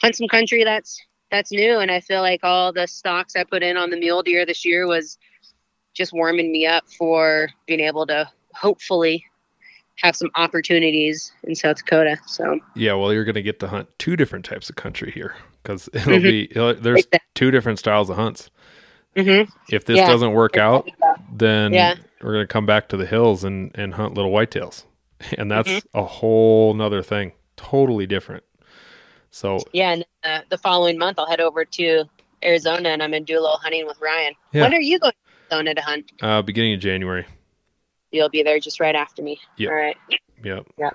[0.00, 1.00] hunt some country that's
[1.30, 1.78] that's new.
[1.78, 4.64] And I feel like all the stalks I put in on the mule deer this
[4.64, 5.18] year was
[5.96, 9.24] just warming me up for being able to hopefully
[9.96, 12.18] have some opportunities in South Dakota.
[12.26, 15.34] So yeah, well, you're going to get to hunt two different types of country here
[15.62, 16.22] because it'll mm-hmm.
[16.22, 18.50] be it'll, there's two different styles of hunts.
[19.16, 19.50] Mm-hmm.
[19.74, 20.06] If this yeah.
[20.06, 20.86] doesn't work out,
[21.32, 21.94] then yeah.
[22.20, 24.84] we're going to come back to the hills and and hunt little whitetails,
[25.38, 25.98] and that's mm-hmm.
[25.98, 28.44] a whole nother thing, totally different.
[29.30, 32.04] So yeah, and uh, the following month I'll head over to
[32.44, 34.34] Arizona and I'm gonna do a little hunting with Ryan.
[34.52, 34.62] Yeah.
[34.62, 36.12] When are you going to Arizona to hunt?
[36.20, 37.26] Uh, beginning of January.
[38.10, 39.38] You'll be there just right after me.
[39.56, 39.70] Yep.
[39.70, 39.96] All right.
[40.44, 40.66] Yep.
[40.78, 40.90] Yeah.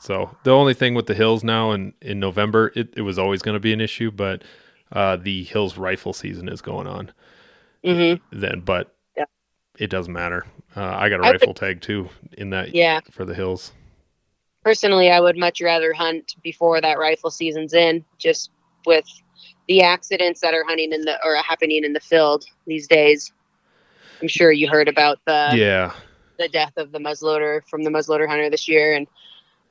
[0.00, 3.42] So the only thing with the hills now and in November, it, it was always
[3.42, 4.42] going to be an issue, but
[4.92, 7.12] uh, the hills rifle season is going on.
[7.84, 8.38] Mm-hmm.
[8.38, 9.24] Then, but yeah.
[9.78, 10.46] it doesn't matter.
[10.76, 12.74] Uh, I got a I rifle would, tag too in that.
[12.74, 13.00] Yeah.
[13.10, 13.72] For the hills.
[14.62, 18.50] Personally, I would much rather hunt before that rifle season's in, just
[18.86, 19.06] with
[19.68, 23.32] the accidents that are hunting in the or happening in the field these days.
[24.20, 25.92] I'm sure you heard about the yeah
[26.38, 29.06] the death of the muzzleloader from the muzzleloader hunter this year, and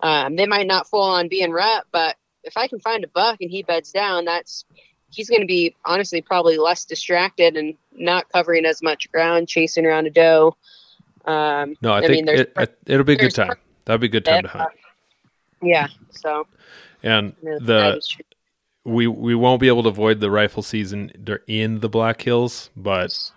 [0.02, 3.38] um, they might not fall on being rut, but if I can find a buck
[3.41, 4.66] and he beds down, that's
[5.10, 9.86] he's going to be honestly probably less distracted and not covering as much ground chasing
[9.86, 10.56] around a doe.
[11.26, 13.54] Um, no, I, I think mean, it, will be a good time.
[13.86, 14.70] That'd be a good time to hunt.
[15.62, 15.88] Yeah.
[16.12, 16.48] So.
[17.02, 18.02] And the
[18.86, 21.12] we we won't be able to avoid the rifle season
[21.48, 23.32] in the Black Hills, but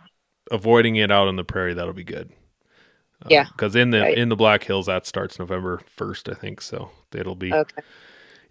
[0.51, 2.31] avoiding it out on the prairie that'll be good.
[3.23, 4.19] Uh, yeah, because in the right.
[4.19, 6.61] in the Black Hills that starts November first, I think.
[6.61, 7.83] So it'll be okay.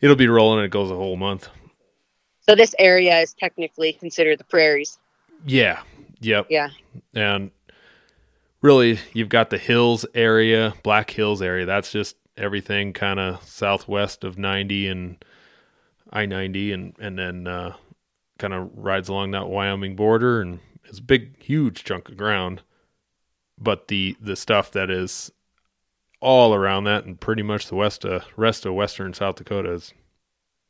[0.02, 0.60] it'll be rolling.
[0.60, 1.50] and It goes a whole month.
[2.42, 4.98] So this area is technically considered the prairies.
[5.46, 5.82] Yeah.
[6.22, 6.48] Yep.
[6.50, 6.70] Yeah.
[7.14, 7.52] And
[8.62, 11.66] really, you've got the hills area, Black Hills area.
[11.66, 15.26] That's just everything kind of southwest of 90 and
[16.12, 17.76] I 90, and and then uh,
[18.40, 22.62] kind of rides along that Wyoming border, and it's a big, huge chunk of ground.
[23.58, 25.32] But the the stuff that is
[26.20, 29.94] all around that, and pretty much the west uh, rest of western South Dakota is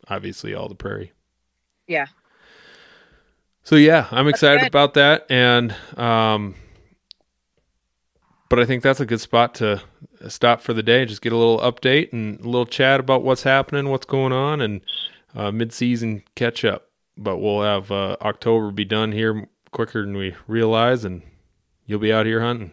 [0.08, 1.12] obviously all the prairie.
[1.88, 2.08] Yeah.
[3.64, 6.54] So yeah, I'm excited about that, and um,
[8.50, 9.82] but I think that's a good spot to
[10.28, 11.06] stop for the day.
[11.06, 14.62] Just get a little update and a little chat about what's happening, what's going on,
[14.62, 14.82] and
[15.34, 16.90] uh, mid-season catch up.
[17.18, 21.22] But we'll have uh, October be done here quicker than we realize, and
[21.86, 22.72] you'll be out here hunting.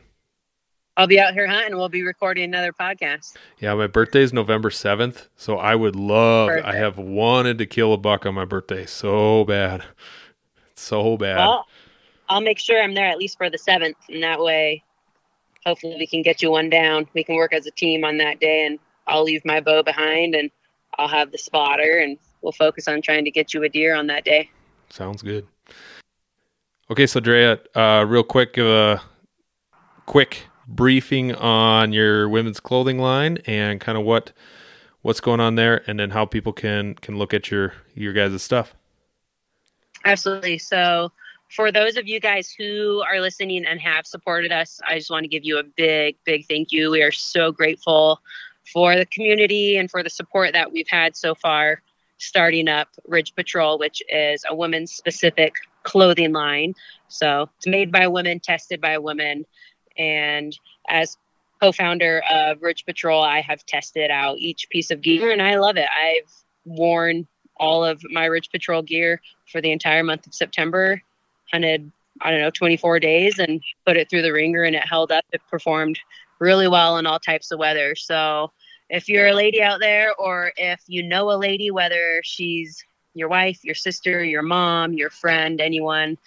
[0.97, 1.77] I'll be out here hunting.
[1.77, 3.37] We'll be recording another podcast.
[3.59, 6.49] Yeah, my birthday is November seventh, so I would love.
[6.49, 6.67] Perfect.
[6.67, 9.83] I have wanted to kill a buck on my birthday so bad,
[10.77, 11.39] so bad.
[11.39, 11.67] Well,
[12.29, 14.85] I'll make sure I'm there at least for the seventh, and that way,
[15.67, 17.09] hopefully, we can get you one down.
[17.15, 18.79] We can work as a team on that day, and
[19.09, 20.53] I'll leave my bow behind, and
[20.99, 24.07] I'll have the spotter, and we'll focus on trying to get you a deer on
[24.07, 24.51] that day.
[24.89, 25.49] Sounds good.
[26.93, 28.99] Okay, so Draya, uh, real quick, uh,
[30.05, 34.33] quick briefing on your women's clothing line and kind of what
[35.01, 38.43] what's going on there, and then how people can can look at your your guys'
[38.43, 38.75] stuff.
[40.05, 40.59] Absolutely.
[40.59, 41.11] So,
[41.49, 45.25] for those of you guys who are listening and have supported us, I just want
[45.25, 46.91] to give you a big, big thank you.
[46.91, 48.21] We are so grateful
[48.71, 51.81] for the community and for the support that we've had so far
[52.19, 56.75] starting up Ridge Patrol, which is a women's specific clothing line.
[57.09, 59.45] So it's made by women, tested by women.
[59.99, 60.57] And
[60.89, 61.17] as
[61.61, 65.57] co founder of Ridge Patrol, I have tested out each piece of gear and I
[65.57, 65.89] love it.
[65.95, 66.33] I've
[66.65, 67.27] worn
[67.57, 69.21] all of my Ridge Patrol gear
[69.51, 71.01] for the entire month of September,
[71.53, 75.13] hunted, I don't know, 24 days and put it through the ringer and it held
[75.13, 75.25] up.
[75.33, 75.99] It performed
[76.39, 77.95] really well in all types of weather.
[77.95, 78.51] So
[78.89, 82.85] if you're a lady out there or if you know a lady, whether she's
[83.15, 86.19] your wife, your sister, your mom, your friend, anyone,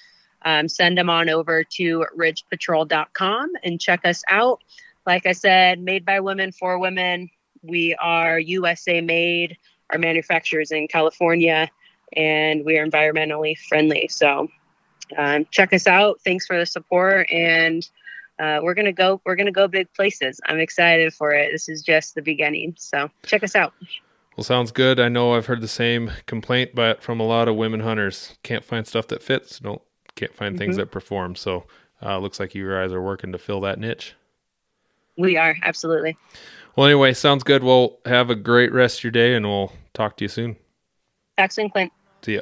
[0.43, 4.61] um, send them on over to ridgepatrol.com and check us out.
[5.05, 7.29] Like I said, made by women for women.
[7.63, 9.57] We are USA made.
[9.91, 11.69] Our manufacturers in California,
[12.11, 14.07] and we are environmentally friendly.
[14.07, 14.47] So
[15.15, 16.21] um, check us out.
[16.23, 17.87] Thanks for the support and
[18.39, 21.81] uh, we're gonna go we're gonna go big places i'm excited for it this is
[21.81, 23.73] just the beginning so check us out
[24.35, 24.99] well sounds good.
[24.99, 28.63] I know i've heard the same complaint but from a lot of women hunters can't
[28.63, 29.81] find stuff that fits don't
[30.15, 30.81] can't find things mm-hmm.
[30.81, 31.35] that perform.
[31.35, 31.65] So
[32.01, 34.15] uh, looks like you guys are working to fill that niche.
[35.17, 36.17] We are absolutely.
[36.75, 37.63] Well anyway sounds good.
[37.63, 40.57] Well have a great rest of your day and we'll talk to you soon.
[41.37, 41.91] Talk soon clint.
[42.21, 42.41] See ya.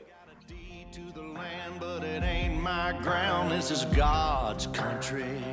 [3.64, 5.53] This is God's country.